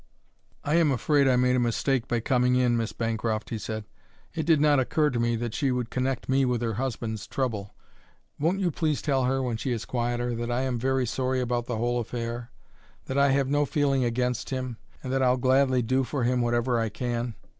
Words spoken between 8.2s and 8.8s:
Won't you